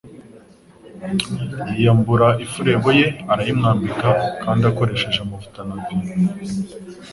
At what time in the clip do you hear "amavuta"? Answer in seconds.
5.21-5.59